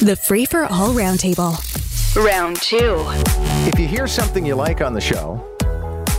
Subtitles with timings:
[0.00, 1.56] The Free for All Roundtable.
[2.22, 3.02] Round two.
[3.66, 5.42] If you hear something you like on the show,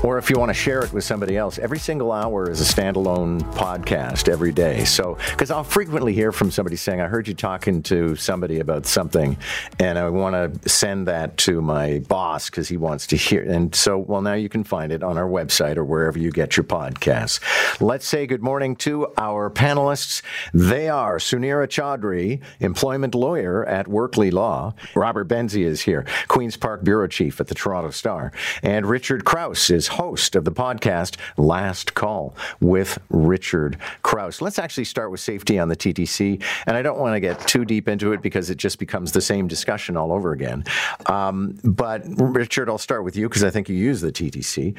[0.04, 2.63] or if you want to share it with somebody else, every single hour is a
[2.63, 4.85] standalone podcast every day.
[4.85, 8.86] So, because I'll frequently hear from somebody saying, I heard you talking to somebody about
[8.86, 9.37] something,
[9.79, 13.44] and I want to send that to my boss because he wants to hear.
[13.44, 16.58] And so, well, now you can find it on our website or wherever you get
[16.58, 17.40] your podcasts.
[17.82, 20.22] Let's say good morning to our panelists.
[20.54, 24.76] They are Sunira Chaudhri, employment lawyer at Workley Law.
[24.95, 28.32] Robert Benzie is here, Queen's Park Bureau Chief at the Toronto Star.
[28.62, 34.41] And Richard Crouse is host of the podcast Last Call with Richard Crouse.
[34.41, 36.41] Let's actually start with safety on the TTC.
[36.66, 39.22] And I don't want to get too deep into it because it just becomes the
[39.22, 40.63] same discussion all over again.
[41.05, 44.76] Um, but Richard, I'll start with you because I think you use the TTC.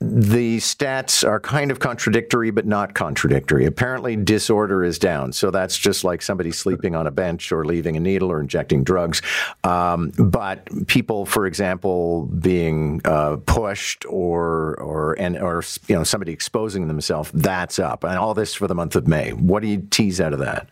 [0.00, 3.66] The stats are kind of contradictory, but not contradictory.
[3.66, 5.32] Apparently, disorder is down.
[5.32, 8.84] So that's just like somebody sleeping on a bench or leaving a needle or injecting
[8.84, 9.22] drugs.
[9.64, 16.32] Um, but people, for example, being uh, pushed or or and or you know somebody
[16.32, 18.04] exposing themselves, that's up.
[18.04, 19.32] And all this for the month of May.
[19.32, 20.68] What do you tease out of that?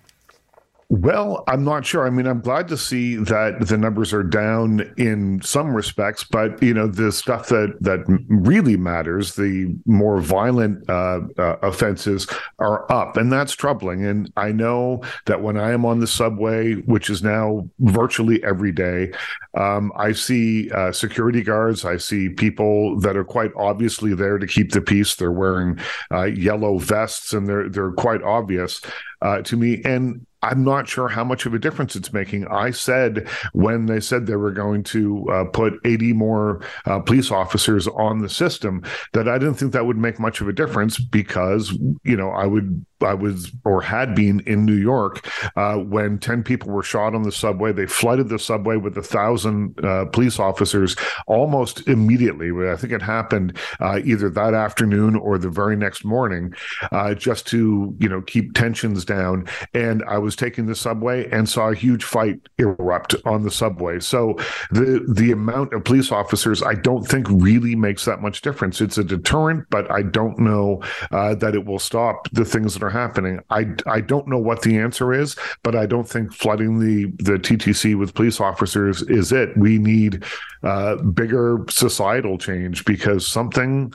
[1.00, 2.06] Well, I'm not sure.
[2.06, 6.62] I mean, I'm glad to see that the numbers are down in some respects, but
[6.62, 12.28] you know, the stuff that that really matters, the more violent uh, uh, offenses,
[12.60, 14.06] are up, and that's troubling.
[14.06, 18.70] And I know that when I am on the subway, which is now virtually every
[18.70, 19.10] day,
[19.54, 21.84] um, I see uh, security guards.
[21.84, 25.16] I see people that are quite obviously there to keep the peace.
[25.16, 25.80] They're wearing
[26.12, 28.80] uh, yellow vests, and they're they're quite obvious
[29.22, 29.82] uh, to me.
[29.84, 32.46] And I'm not sure how much of a difference it's making.
[32.48, 37.30] I said when they said they were going to uh, put 80 more uh, police
[37.30, 38.82] officers on the system
[39.14, 41.72] that I didn't think that would make much of a difference because
[42.02, 46.42] you know I would I was or had been in New York uh, when 10
[46.42, 47.72] people were shot on the subway.
[47.72, 52.50] They flooded the subway with a thousand uh, police officers almost immediately.
[52.68, 56.54] I think it happened uh, either that afternoon or the very next morning,
[56.92, 59.46] uh, just to you know keep tensions down.
[59.72, 64.00] And I was taking the subway and saw a huge fight erupt on the subway.
[64.00, 64.36] So
[64.70, 68.80] the the amount of police officers, I don't think really makes that much difference.
[68.80, 72.82] It's a deterrent, but I don't know uh, that it will stop the things that
[72.82, 73.40] are happening.
[73.50, 77.38] I, I don't know what the answer is, but I don't think flooding the the
[77.38, 79.56] TTC with police officers is it.
[79.56, 80.24] We need
[80.62, 83.92] uh, bigger societal change because something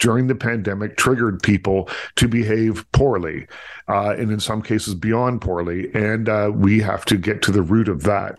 [0.00, 3.46] during the pandemic triggered people to behave poorly,
[3.88, 7.62] uh, and in some cases beyond poorly, and uh, we have to get to the
[7.62, 8.38] root of that.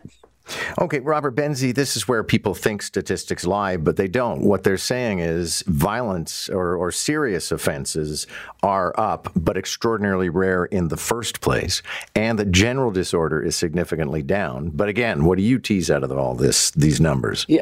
[0.80, 4.42] Okay, Robert Benzie, this is where people think statistics lie, but they don't.
[4.42, 8.28] What they're saying is violence or, or serious offenses
[8.62, 11.82] are up, but extraordinarily rare in the first place,
[12.16, 14.70] and that general disorder is significantly down.
[14.70, 16.72] But again, what do you tease out of all this?
[16.72, 17.46] These numbers?
[17.48, 17.62] Yeah.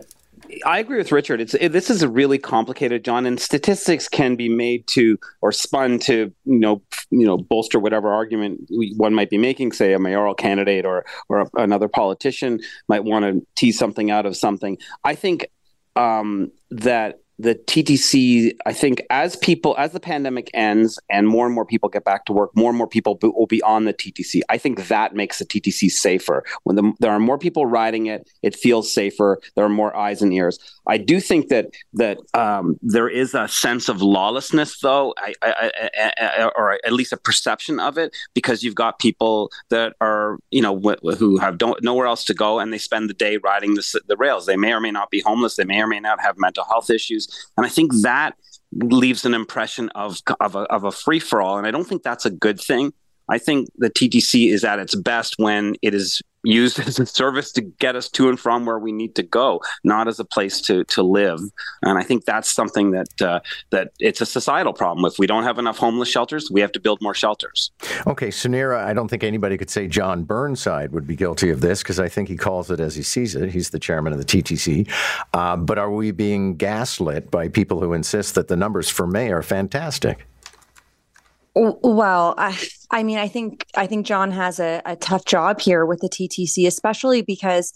[0.66, 1.42] I agree with Richard.
[1.42, 5.52] It's it, this is a really complicated, John, and statistics can be made to or
[5.52, 8.62] spun to you know you know bolster whatever argument
[8.98, 9.72] one might be making.
[9.72, 14.26] Say a mayoral candidate or or a, another politician might want to tease something out
[14.26, 14.78] of something.
[15.04, 15.48] I think
[15.96, 21.56] um, that the TTC, I think, as people, as the pandemic ends and more and
[21.56, 23.94] more people get back to work, more and more people b- will be on the
[23.94, 24.42] TTC.
[24.50, 26.44] I think that makes the TTC safer.
[26.64, 29.40] When the, there are more people riding it, it feels safer.
[29.56, 30.60] There are more eyes and ears.
[30.86, 35.72] I do think that that um, there is a sense of lawlessness, though, I, I,
[36.18, 40.62] I, or at least a perception of it, because you've got people that are, you
[40.62, 43.76] know, wh- who have don't nowhere else to go, and they spend the day riding
[43.76, 44.46] the, the rails.
[44.46, 45.56] They may or may not be homeless.
[45.56, 48.36] They may or may not have mental health issues and I think that
[48.74, 52.04] leaves an impression of of a, of a free for all, and I don't think
[52.04, 52.94] that's a good thing.
[53.30, 57.52] I think the TTC is at its best when it is used as a service
[57.54, 60.62] to get us to and from where we need to go, not as a place
[60.62, 61.40] to to live.
[61.82, 63.40] And I think that's something that uh,
[63.72, 65.06] that it's a societal problem.
[65.06, 67.72] If we don't have enough homeless shelters, we have to build more shelters.
[68.08, 71.82] Okay, Sunira, I don't think anybody could say Jon Burnside would be guilty of this
[71.84, 73.52] because I think he calls it as he sees it.
[73.52, 74.90] He's the chairman of the TTC.
[75.34, 79.32] Uh, but are we being gaslit by people who insist that the numbers for May
[79.32, 80.26] are fantastic?
[81.56, 82.58] Well, I,
[82.92, 86.10] I mean, I think I think John has a, a tough job here with the
[86.10, 87.74] TTC, especially because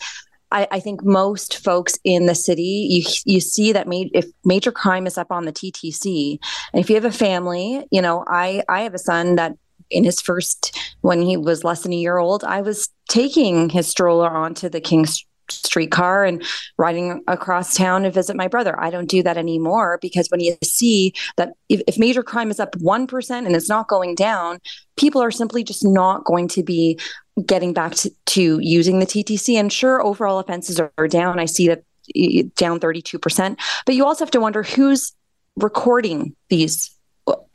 [0.52, 4.72] I, I, think most folks in the city, you you see that ma- if major
[4.72, 6.38] crime is up on the TTC,
[6.72, 9.58] and if you have a family, you know, I I have a son that
[9.90, 13.88] in his first when he was less than a year old, I was taking his
[13.88, 16.44] stroller onto the King's streetcar and
[16.78, 18.80] riding across town to visit my brother.
[18.80, 22.60] I don't do that anymore because when you see that if, if major crime is
[22.60, 24.60] up 1% and it's not going down,
[24.98, 27.00] people are simply just not going to be
[27.46, 29.56] getting back to, to using the TTC.
[29.56, 31.40] And sure, overall offenses are, are down.
[31.40, 31.84] I see that
[32.56, 33.60] down 32%.
[33.86, 35.14] But you also have to wonder who's
[35.56, 36.96] recording these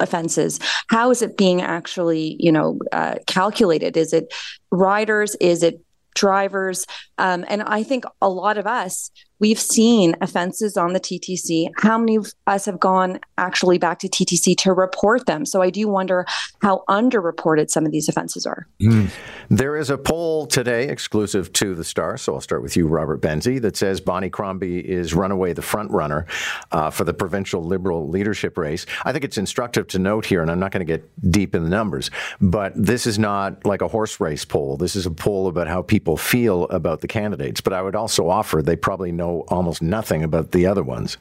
[0.01, 0.59] offenses
[0.89, 4.33] how is it being actually you know uh, calculated is it
[4.71, 5.81] riders is it
[6.19, 6.85] drivers.
[7.17, 11.69] Um, and I think a lot of us, we've seen offenses on the TTC.
[11.79, 15.47] How many of us have gone actually back to TTC to report them?
[15.47, 16.27] So I do wonder
[16.63, 18.67] how underreported some of these offenses are.
[18.81, 19.11] Mm.
[19.49, 22.17] There is a poll today exclusive to the Star.
[22.17, 25.91] So I'll start with you, Robert Benzie, that says Bonnie Crombie is runaway the front
[25.91, 26.27] runner
[26.73, 28.87] uh, for the provincial Liberal leadership race.
[29.05, 31.65] I think it's instructive to note here, and I'm not going to get deep in
[31.65, 32.11] the numbers,
[32.41, 34.77] but this is not like a horse race poll.
[34.77, 37.61] This is a poll about how people feel about the candidates.
[37.61, 41.17] But I would also offer they probably know almost nothing about the other ones.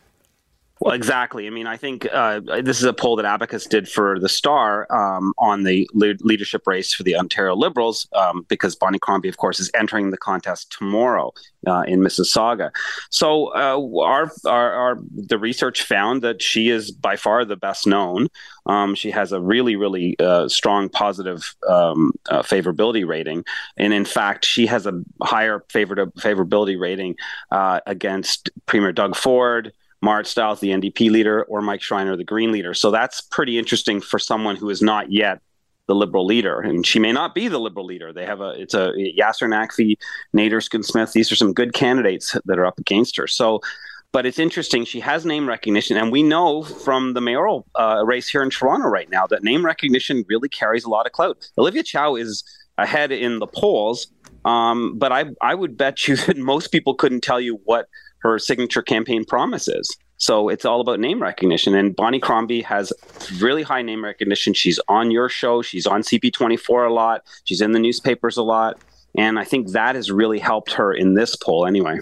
[0.79, 1.47] Well, exactly.
[1.47, 4.85] I mean, I think uh, this is a poll that Abacus did for the Star
[4.91, 9.37] um, on the le- leadership race for the Ontario Liberals, um, because Bonnie Crombie, of
[9.37, 11.33] course, is entering the contest tomorrow
[11.65, 12.69] uh, in Mississauga.
[13.09, 17.87] So, uh, our, our, our, the research found that she is by far the best
[17.87, 18.27] known.
[18.67, 23.45] Um, she has a really, really uh, strong positive um, uh, favorability rating,
[23.77, 27.15] and in fact, she has a higher favor- favorability rating
[27.51, 29.73] uh, against Premier Doug Ford.
[30.01, 32.73] Marit Stiles, the NDP leader, or Mike Schreiner, the Green leader.
[32.73, 35.41] So that's pretty interesting for someone who is not yet
[35.87, 38.11] the liberal leader, and she may not be the liberal leader.
[38.11, 39.95] They have a it's a Yasir Naqvi,
[40.35, 41.13] Nader Smith.
[41.13, 43.25] These are some good candidates that are up against her.
[43.25, 43.61] So,
[44.11, 44.83] but it's interesting.
[44.83, 48.87] She has name recognition, and we know from the mayoral uh, race here in Toronto
[48.89, 51.37] right now that name recognition really carries a lot of clout.
[51.57, 52.43] Olivia Chow is
[52.77, 54.07] ahead in the polls,
[54.47, 57.87] um, but I I would bet you that most people couldn't tell you what
[58.19, 59.95] her signature campaign promises.
[60.19, 61.75] So it's all about name recognition.
[61.75, 62.91] And Bonnie Crombie has
[63.39, 64.53] really high name recognition.
[64.55, 65.61] She's on your show.
[65.61, 67.21] She's on CP24 a lot.
[67.43, 68.79] She's in the newspapers a lot.
[69.15, 71.99] And I think that has really helped her in this poll anyway.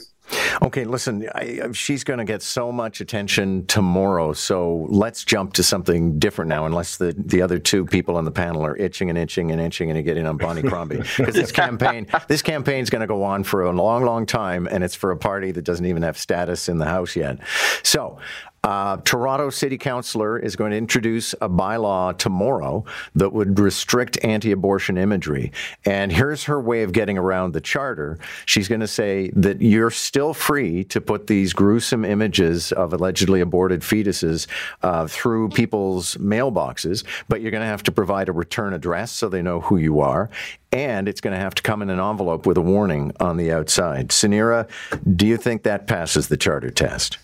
[0.61, 4.33] Okay, listen, I, she's going to get so much attention tomorrow.
[4.33, 8.31] So let's jump to something different now, unless the, the other two people on the
[8.31, 10.97] panel are itching and itching and itching and getting on Bonnie Crombie.
[11.17, 14.67] Because this campaign, this campaign is going to go on for a long, long time,
[14.67, 17.39] and it's for a party that doesn't even have status in the House yet.
[17.83, 18.17] So
[18.65, 22.83] uh, Toronto City Councilor is going to introduce a bylaw tomorrow
[23.13, 25.51] that would restrict anti abortion imagery.
[25.85, 28.17] And here's her way of getting around the charter.
[28.47, 33.39] She's going to say that you're still free to put these gruesome images of allegedly
[33.39, 34.47] aborted fetuses
[34.81, 39.29] uh, through people's mailboxes, but you're going to have to provide a return address so
[39.29, 40.31] they know who you are
[40.73, 43.49] and it's going to have to come in an envelope with a warning on the
[43.49, 44.09] outside.
[44.09, 44.67] Sunira,
[45.15, 47.17] do you think that passes the charter test?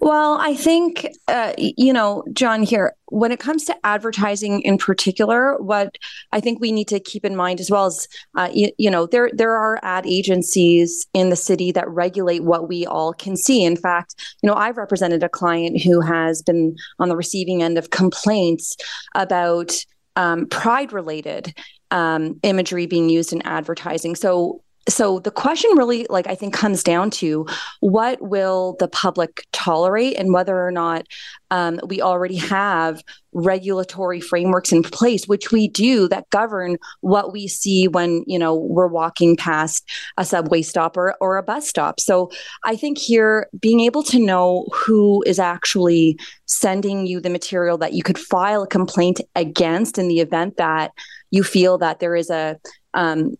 [0.00, 5.56] Well, I think, uh, you know, John, here, when it comes to advertising in particular,
[5.58, 5.98] what
[6.30, 8.06] I think we need to keep in mind as well is,
[8.36, 12.68] uh, you, you, know, there, there are ad agencies in the city that regulate what
[12.68, 13.64] we all can see.
[13.64, 17.76] In fact, you know, I've represented a client who has been on the receiving end
[17.76, 18.76] of complaints
[19.16, 19.84] about
[20.14, 21.54] um, pride related
[21.90, 24.14] um, imagery being used in advertising.
[24.14, 27.46] So so the question really like i think comes down to
[27.80, 31.06] what will the public tolerate and whether or not
[31.50, 33.02] um, we already have
[33.32, 38.54] regulatory frameworks in place which we do that govern what we see when you know
[38.54, 42.00] we're walking past a subway stop or, or a bus stop.
[42.00, 42.30] So
[42.64, 47.92] i think here being able to know who is actually sending you the material that
[47.92, 50.92] you could file a complaint against in the event that
[51.30, 52.58] you feel that there is a
[52.94, 53.36] um,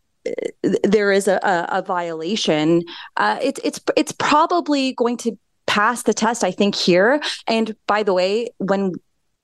[0.82, 2.82] there is a, a, violation,
[3.16, 6.44] uh, it's it's it's probably going to pass the test.
[6.44, 7.20] I think here.
[7.46, 8.92] And by the way, when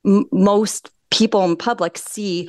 [0.05, 2.49] m- most people in public see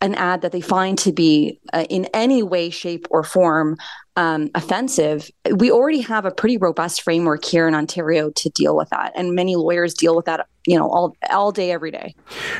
[0.00, 3.76] an ad that they find to be uh, in any way, shape, or form
[4.16, 8.88] um, offensive, we already have a pretty robust framework here in Ontario to deal with
[8.90, 12.14] that, and many lawyers deal with that, you know, all all day, every day.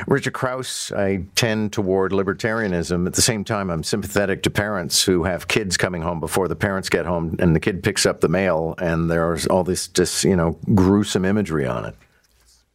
[0.07, 3.07] Richard Crouse, I tend toward libertarianism.
[3.07, 6.55] At the same time, I'm sympathetic to parents who have kids coming home before the
[6.55, 10.23] parents get home, and the kid picks up the mail, and there's all this just
[10.23, 11.95] you know gruesome imagery on it.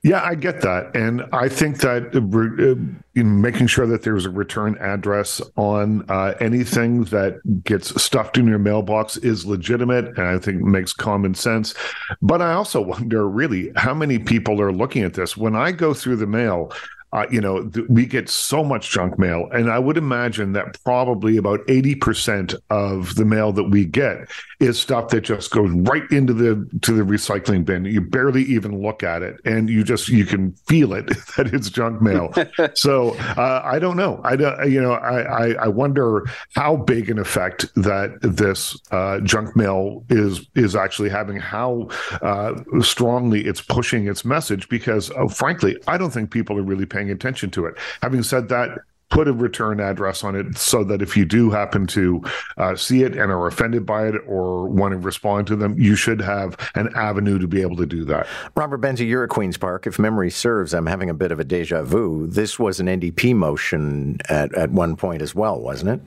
[0.04, 0.96] Yeah, I get that.
[0.96, 7.04] And I think that uh, making sure that there's a return address on uh, anything
[7.04, 11.74] that gets stuffed in your mailbox is legitimate and I think makes common sense.
[12.20, 15.36] But I also wonder really how many people are looking at this.
[15.36, 16.72] When I go through the mail,
[17.12, 20.82] uh, you know, th- we get so much junk mail, and I would imagine that
[20.84, 24.28] probably about eighty percent of the mail that we get
[24.60, 27.84] is stuff that just goes right into the to the recycling bin.
[27.84, 31.68] You barely even look at it, and you just you can feel it that it's
[31.68, 32.32] junk mail.
[32.74, 34.20] so uh, I don't know.
[34.24, 34.70] I don't.
[34.70, 40.04] You know, I, I, I wonder how big an effect that this uh, junk mail
[40.08, 41.36] is is actually having.
[41.36, 41.88] How
[42.22, 46.86] uh, strongly it's pushing its message because, uh, frankly, I don't think people are really
[46.86, 47.74] paying attention to it.
[48.02, 48.78] Having said that,
[49.12, 52.22] put a return address on it so that if you do happen to
[52.56, 55.94] uh, see it and are offended by it or want to respond to them, you
[55.94, 58.26] should have an avenue to be able to do that.
[58.56, 59.86] Robert Benzie, you're at Queen's Park.
[59.86, 62.26] If memory serves, I'm having a bit of a deja vu.
[62.26, 66.00] This was an NDP motion at, at one point as well, wasn't it?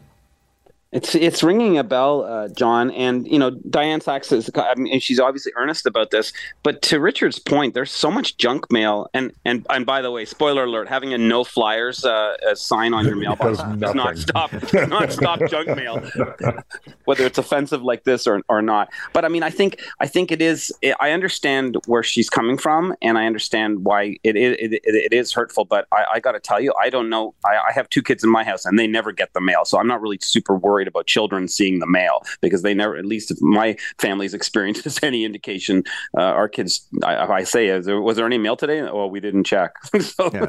[0.96, 4.50] It's it's ringing a bell, uh, John, and you know Dianne Saxe is.
[4.56, 6.32] I mean, she's obviously earnest about this.
[6.64, 10.24] But to Richard's point, there's so much junk mail, and and and by the way,
[10.24, 14.88] spoiler alert: having a no flyers uh, sign on your mailbox does not stop does
[14.88, 16.02] not stop junk mail,
[17.04, 18.90] whether it's offensive like this or or not.
[19.12, 20.72] But I mean, I think I think it is.
[21.02, 25.34] I understand where she's coming from, and I understand why it it, it, it is
[25.34, 25.66] hurtful.
[25.66, 27.34] But I, I got to tell you, I don't know.
[27.46, 29.78] I, I have two kids in my house, and they never get the mail, so
[29.78, 33.06] I'm not really super worried worried about children seeing the mail because they never, at
[33.06, 35.84] least if my family's experience is any indication,
[36.18, 38.82] uh, our kids, I, I say, is there, was there any mail today?
[38.82, 39.72] Well, we didn't check.
[40.00, 40.48] so, yeah.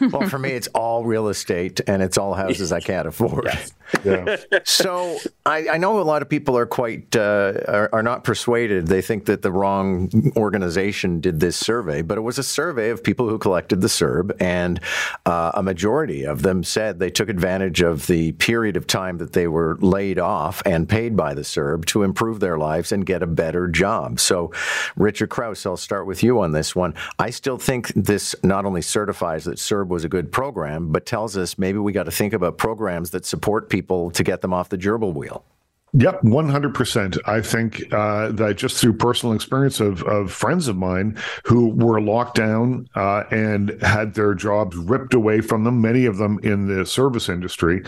[0.12, 3.44] well, for me, it's all real estate and it's all houses I can't afford.
[3.44, 3.72] Yes.
[4.04, 4.36] Yeah.
[4.64, 8.86] so I, I, know a lot of people are quite uh, are, are, not persuaded.
[8.86, 13.02] They think that the wrong organization did this survey, but it was a survey of
[13.02, 14.80] people who collected the CERB, and
[15.26, 19.32] uh, a majority of them said they took advantage of the period of time that
[19.32, 23.22] they were laid off and paid by the CERB to improve their lives and get
[23.22, 24.20] a better job.
[24.20, 24.52] So,
[24.96, 26.94] Richard Crouse, I'll start with you on this one.
[27.18, 31.36] I still think this not only certifies that CERB was a good program, but tells
[31.36, 34.68] us maybe we got to think about programs that support people to get them off
[34.68, 35.44] the gerbil wheel.
[35.92, 37.18] Yep, one hundred percent.
[37.26, 42.00] I think uh, that just through personal experience of of friends of mine who were
[42.00, 46.68] locked down uh, and had their jobs ripped away from them, many of them in
[46.68, 47.82] the service industry,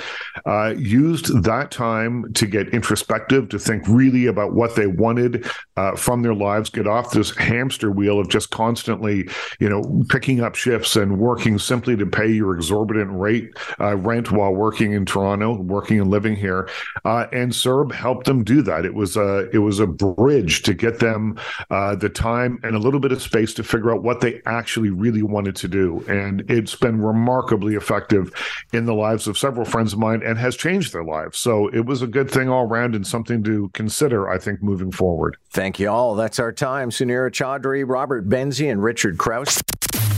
[0.47, 5.95] uh, used that time to get introspective, to think really about what they wanted uh,
[5.95, 9.29] from their lives, get off this hamster wheel of just constantly,
[9.61, 14.33] you know, picking up shifts and working simply to pay your exorbitant rate uh, rent
[14.33, 16.69] while working in Toronto, working and living here,
[17.05, 17.55] uh, and
[17.93, 18.85] Helped them do that.
[18.85, 21.39] It was a it was a bridge to get them
[21.71, 24.91] uh, the time and a little bit of space to figure out what they actually
[24.91, 26.05] really wanted to do.
[26.09, 28.33] And it's been remarkably effective
[28.73, 31.39] in the lives of several friends of mine and has changed their lives.
[31.39, 34.93] So it was a good thing all around and something to consider, I think, moving
[34.93, 35.37] forward.
[35.51, 36.15] Thank you all.
[36.15, 36.91] That's our time.
[36.91, 39.63] Sunira Chaudhri, Robert Benzie, and Richard Crouse.